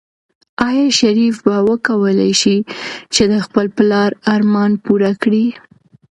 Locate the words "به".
1.45-1.55